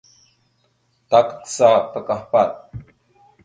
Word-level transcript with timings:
Ta 1.09 1.19
kagsa 1.27 1.69
ta 1.91 1.99
kahpaɗ. 2.07 2.49